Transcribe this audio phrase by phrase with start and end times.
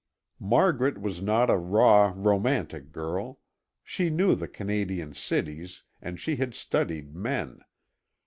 [0.39, 3.39] Margaret was not a raw, romantic girl;
[3.83, 7.59] she knew the Canadian cities and she had studied men.